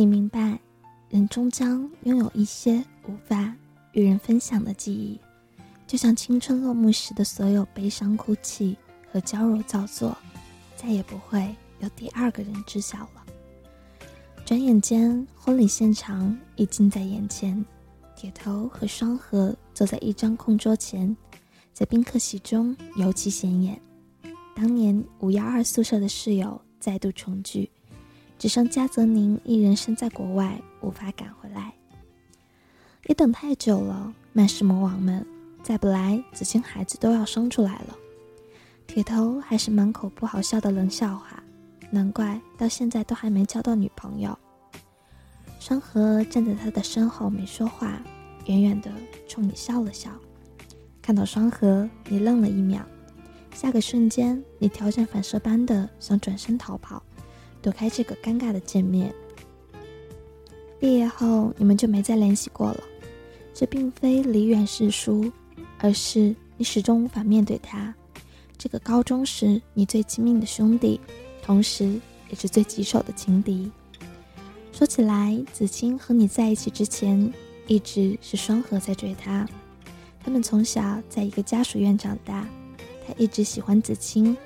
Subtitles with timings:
[0.00, 0.58] 你明白，
[1.10, 3.54] 人终将拥有一些无法
[3.92, 5.20] 与人分享的记忆，
[5.86, 8.74] 就像青春落幕时的所有悲伤哭泣
[9.12, 10.16] 和娇柔造作，
[10.74, 13.26] 再也不会有第二个人知晓了。
[14.46, 17.62] 转眼间，婚礼现场已近在眼前，
[18.16, 21.14] 铁头和双河坐在一张空桌前，
[21.74, 23.78] 在宾客席中尤其显眼。
[24.56, 27.70] 当年五幺二宿舍的室友再度重聚，
[28.40, 31.74] 只剩加泽宁一人身在国外，无法赶回来。
[33.04, 35.26] 也等太久了，曼氏魔王们
[35.62, 37.94] 再不来，子清孩子都要生出来了。
[38.86, 41.42] 铁头还是满口不好笑的冷笑话，
[41.90, 44.36] 难怪到现在都还没交到女朋友。
[45.58, 48.00] 双河站在他的身后没说话，
[48.46, 48.90] 远远的
[49.28, 50.10] 冲你笑了笑。
[51.02, 52.80] 看到双河，你愣了一秒。
[53.52, 57.02] 下个瞬间，你条件反射般的想转身逃跑，
[57.62, 59.14] 躲开这个尴尬的见面。
[60.78, 62.80] 毕业后，你们就没再联系过了。
[63.52, 65.30] 这并非离远是疏，
[65.78, 67.94] 而是你始终无法面对他，
[68.56, 70.98] 这个高中时你最亲密的兄弟，
[71.42, 73.70] 同时也是最棘手的情敌。
[74.72, 77.30] 说起来，子清和你在一起之前，
[77.66, 79.46] 一直是双河在追他。
[80.22, 82.48] 他们从小在一个家属院长大。
[83.06, 84.36] 他一直喜欢子清。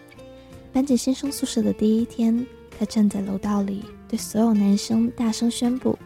[0.72, 2.44] 搬进新生宿舍的第一天，
[2.78, 5.98] 他站在楼道里，对所有男生大声宣布：“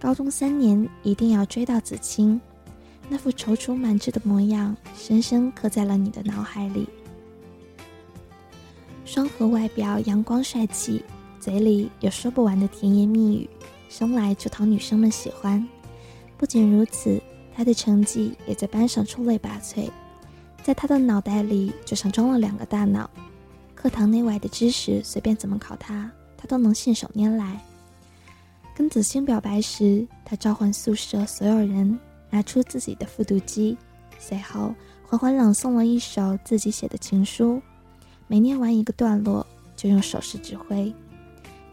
[0.00, 2.40] 高中三年一定要追到子清。”
[3.08, 6.88] 那副踌躇满志的模样，深深刻在了你的脑海里。
[9.04, 11.04] 双河外表阳光帅气，
[11.40, 13.50] 嘴里有说不完的甜言蜜语，
[13.88, 15.66] 生来就讨女生们喜欢。
[16.36, 17.20] 不仅如此，
[17.52, 19.90] 他的成绩也在班上出类拔萃。
[20.62, 23.10] 在他的脑袋里就像装了两个大脑，
[23.80, 27.58] 课堂内外的知识随便怎么考他，他都能信手拈来。
[28.76, 33.78] 跟子清表白时，他召唤宿舍所有人，拿出自己的复读机，
[34.18, 37.58] 随后缓缓朗诵了一首自己写的情书。
[38.26, 40.94] 每念完一个段落，就用手势指挥。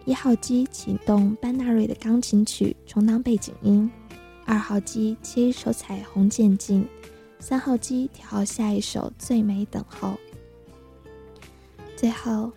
[0.05, 3.91] 一号机启动班纳瑞的钢琴曲充当背景音，
[4.45, 6.87] 二号机切一首彩虹渐进。
[7.37, 10.07] 三号机调好下一首《最美等候》，
[11.97, 12.49] 最后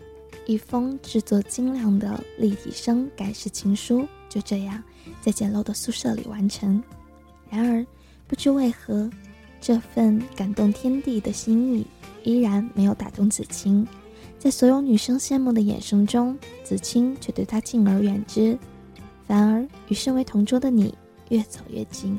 [0.45, 4.81] 一封制作精良的立体声改式情书就这样
[5.19, 6.81] 在简陋的宿舍里完成。
[7.49, 7.85] 然而，
[8.27, 9.09] 不知为何，
[9.59, 11.85] 这份感动天地的心意
[12.23, 13.85] 依然没有打动子清。
[14.37, 18.57] 在所有女生羡慕的眼神中，子清却对他敬而远之，
[19.27, 20.93] 反而与身为同桌的你
[21.29, 22.17] 越走越近。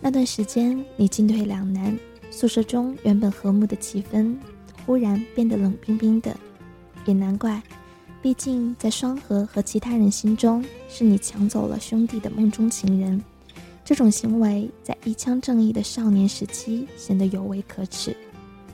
[0.00, 1.98] 那段时间，你进退两难，
[2.30, 4.36] 宿舍中原本和睦的气氛
[4.86, 6.34] 忽然变得冷冰冰的，
[7.04, 7.60] 也难怪，
[8.22, 13.20] 毕竟在双河和其他人心中，是你抢走了兄弟的梦中情人，
[13.84, 18.16] 这种行为在一腔正义的少年时期显得尤为可耻，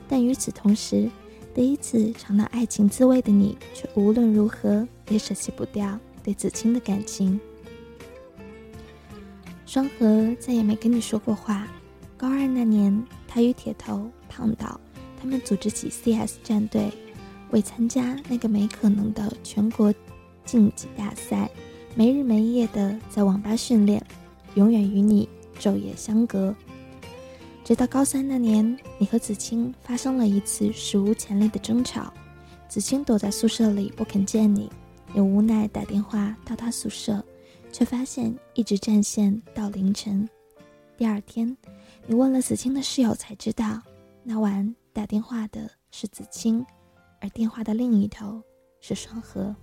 [0.07, 1.09] 但与此同时，
[1.55, 7.39] 第一次尝到爱情滋味的你，却无论如何也舍弃不掉对子清的感情。
[9.65, 11.67] 双河再也没跟你说过话。
[12.15, 14.79] 高二那年，他与铁头、胖岛
[15.23, 16.91] 他们组织起 CS 战队，
[17.51, 19.93] 为参加那个没可能的全国
[20.43, 21.49] 竞技大赛，
[21.95, 24.05] 没日没夜的在网吧训练，
[24.55, 26.53] 永远与你昼夜相隔。
[27.63, 32.11] 直到高三那年，你和子清发生了一次史无前例的争吵，
[32.67, 34.69] 子清躲在宿舍里不肯见你，
[35.13, 37.23] 你无奈打电话到他宿舍。
[37.71, 40.29] 却发现一直占线到凌晨。
[40.95, 41.57] 第二天，
[42.05, 43.81] 你问了子清的室友，才知道
[44.21, 46.63] 那晚打电话的是子清，
[47.19, 48.39] 而电话的另一头
[48.79, 49.53] 是双河。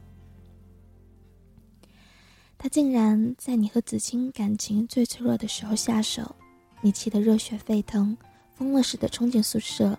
[2.58, 6.34] 他竟然在你和子清感情最脆弱的时候下手，
[6.80, 8.16] 你气得热血沸腾，
[8.54, 9.96] 疯了似的冲进宿舍，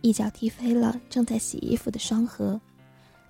[0.00, 2.58] 一脚踢飞了正在洗衣服的双河，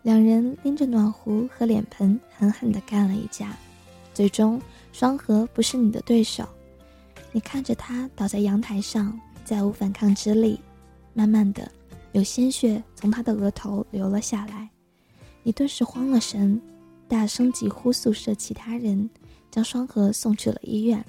[0.02, 3.56] 两人拎着暖壶和脸盆，狠狠地干了一架。
[4.14, 4.62] 最终，
[4.93, 6.49] 双河不是你的对手。
[7.32, 10.61] 你看着他倒在阳台上，再无反抗之力。
[11.14, 11.70] 慢慢的，
[12.12, 14.69] 有鲜血从他的额头流了下来。
[15.43, 16.61] 你顿时慌了神，
[17.09, 19.11] 大声疾呼宿舍其他人，
[19.50, 21.05] 将双河送去了医院。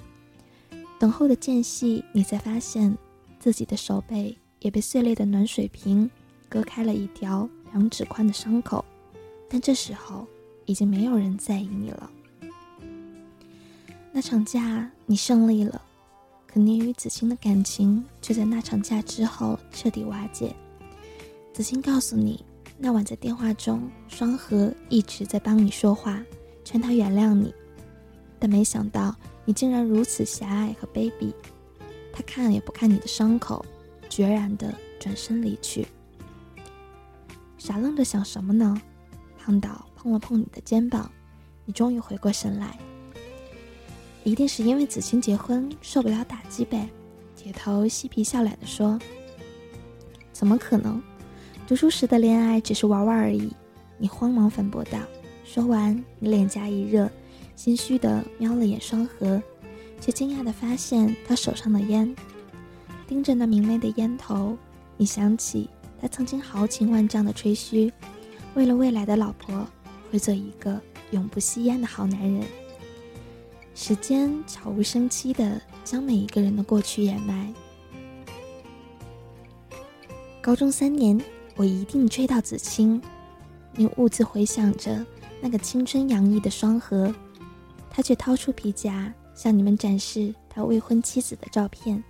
[0.99, 2.97] 等候的间隙，你才发现
[3.39, 6.09] 自己的手背也被碎裂的暖水瓶
[6.49, 8.83] 割开了一条两指宽的伤口。
[9.49, 10.25] 但这时候，
[10.65, 12.09] 已经没有人在意你了。
[14.11, 15.81] 那场架你胜利了，
[16.53, 20.55] 可你与子清的感情却在那场架之后彻底瓦解。
[21.51, 22.45] 子清告诉你，
[22.77, 26.23] 那晚在电话中，双河一直在帮你说话，
[26.63, 27.51] 劝他原谅你，
[28.37, 29.15] 但没想到
[29.45, 31.33] 你竟然如此狭隘和卑鄙。
[32.13, 33.65] 他看也不看你的伤口，
[34.07, 35.87] 决然的转身离去。
[37.57, 38.79] 傻愣着想什么呢？
[39.39, 41.11] 胖岛碰了碰你的肩膀，
[41.65, 42.77] 你终于回过神来。
[44.23, 46.89] 一定是因为子清结婚受不了打击呗。
[47.35, 48.97] 铁头嬉皮笑脸地说
[50.31, 51.01] ：“怎么可能？
[51.67, 53.51] 读书时的恋爱只是玩玩而已。”
[53.97, 54.97] 你慌忙反驳道。
[55.43, 57.09] 说完，你脸颊一热，
[57.55, 59.41] 心虚的瞄了眼双河，
[59.99, 62.15] 却惊讶的发现他手上的烟。
[63.07, 64.57] 盯着那明媚的烟头，
[64.97, 65.69] 你想起
[66.01, 67.91] 他曾经豪情万丈的吹嘘，
[68.55, 69.67] 为了未来的老婆，
[70.09, 70.79] 会做一个
[71.11, 72.41] 永不吸烟的好男人。
[73.75, 77.53] 时间悄无声息地将每一个人的过去掩埋。
[80.41, 81.19] 高中三年，
[81.55, 83.01] 我一定追到子清。
[83.75, 85.05] 你兀自回想着。
[85.45, 87.13] 那个青春洋溢的双河，
[87.89, 92.01] 他却掏出皮夹向你们展示他未婚妻子的照片。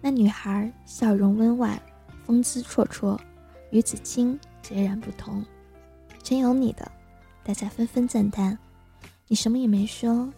[0.00, 1.82] 那女孩笑容温婉，
[2.24, 3.18] 风姿绰绰，
[3.72, 5.44] 与子清截然不同。
[6.22, 6.88] 真有你的，
[7.42, 8.56] 大家纷纷赞叹。
[9.26, 10.32] 你什么也没说，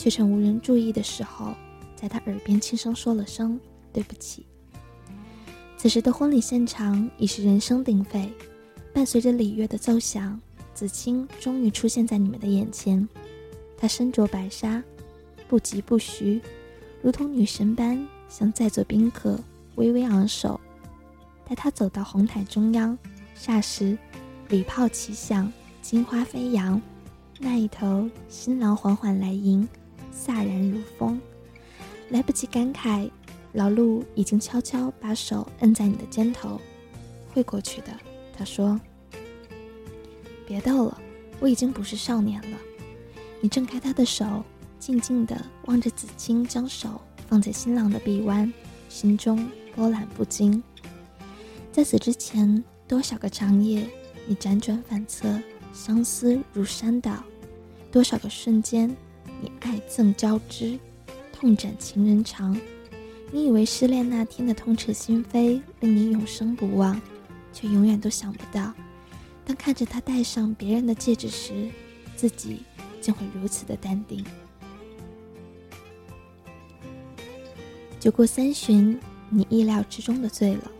[0.00, 1.54] 却趁无人注意的时候，
[1.94, 3.60] 在他耳边轻声说了声
[3.92, 4.46] 对不起。
[5.76, 8.32] 此时的婚礼现场已是人声鼎沸，
[8.94, 10.40] 伴随着礼乐的奏响。
[10.72, 13.06] 子清终于出现在你们的眼前，
[13.76, 14.82] 她身着白纱，
[15.46, 16.40] 不疾不徐，
[17.02, 19.38] 如同女神般向在座宾客
[19.74, 20.58] 微微昂首。
[21.46, 22.96] 待她走到红毯中央，
[23.38, 23.98] 霎时
[24.48, 26.80] 礼炮齐响，金花飞扬。
[27.38, 29.68] 那一头，新郎缓缓来迎，
[30.14, 31.20] 飒然如风。
[32.10, 33.10] 来不及感慨，
[33.52, 36.60] 老陆已经悄悄把手摁在你的肩头。
[37.32, 37.88] 会过去的，
[38.36, 38.80] 他说。
[40.46, 41.00] 别逗了，
[41.38, 42.58] 我已经不是少年了。
[43.40, 44.44] 你挣开他的手，
[44.80, 48.52] 静静地望着子清将手放在新郎的臂弯，
[48.88, 50.60] 心中波澜不惊。
[51.70, 53.88] 在此之前，多少个长夜，
[54.26, 55.40] 你辗转反侧，
[55.72, 57.22] 相思如山倒；
[57.92, 58.94] 多少个瞬间，
[59.40, 60.78] 你爱憎交织，
[61.32, 62.58] 痛斩情人肠。
[63.32, 67.00] 你以为失恋那天的痛彻心扉，令你永生不忘，
[67.52, 68.72] 却永远都想不到。
[69.46, 71.70] 当看着他戴上别人的戒指时，
[72.16, 72.62] 自己
[73.00, 74.24] 竟会如此的淡定。
[77.98, 78.98] 酒过三巡，
[79.28, 80.70] 你意料之中的醉了。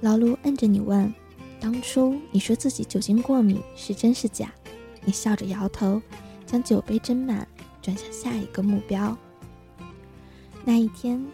[0.00, 1.12] 老陆摁着你问
[1.60, 4.52] ：“当初你说自己酒精过敏是真是假？”
[5.04, 6.00] 你笑着摇头，
[6.46, 7.46] 将酒杯斟满，
[7.82, 9.16] 转向下一个目标。
[10.64, 11.24] 那一天，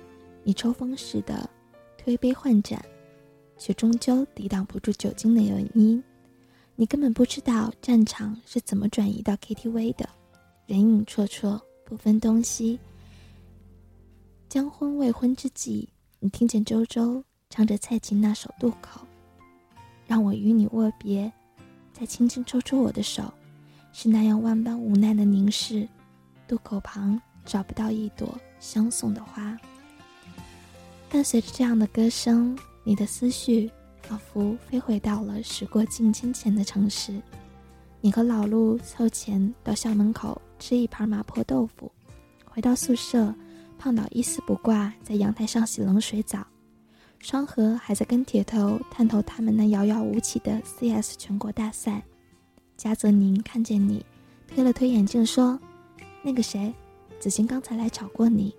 [0.45, 1.49] 你抽风似的
[1.99, 2.85] 推杯换盏，
[3.59, 6.03] 却终究抵挡不住酒精的原因。
[6.77, 10.09] 你根本不知道战场是怎么转移到 KTV 的，
[10.67, 12.79] 人影绰绰，不分东西。
[14.49, 15.89] 将婚未婚之际，
[16.21, 19.01] 你听见周周唱着蔡琴那首《渡口》，
[20.07, 21.33] 让我与你握别，
[21.93, 23.33] 再轻轻抽出我的手，
[23.93, 25.89] 是那样万般无奈的凝视。
[26.47, 29.57] 渡口旁找不到一朵相送的花。
[31.11, 33.71] 伴随着这样的歌声，你的思绪。
[34.09, 37.21] 仿佛飞回到了时过境迁前的城市，
[38.01, 41.91] 你和老陆凑钱到校门口吃一盘麻婆豆腐，
[42.45, 43.35] 回到宿舍，
[43.77, 46.47] 胖岛一丝不挂在阳台上洗冷水澡，
[47.19, 52.01] 双河还在跟铁头探头他们那遥遥无期的 CS 全国大赛。
[52.77, 54.07] 加泽宁看见你，
[54.47, 55.59] 推了推眼镜说
[56.27, 56.75] ：“那个谁，
[57.21, 58.53] 子欣刚才来找过你。”